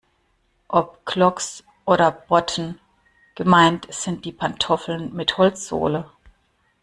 Ob 0.71 1.05
Clogs 1.05 1.63
oder 1.85 2.09
Botten, 2.09 2.79
gemeint 3.35 3.85
sind 3.93 4.25
die 4.25 4.31
Pantoffeln 4.31 5.13
mit 5.13 5.37
Holzsohle. 5.37 6.09